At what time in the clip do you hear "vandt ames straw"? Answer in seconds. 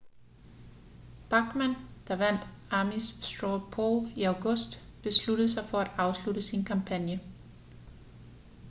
2.21-3.59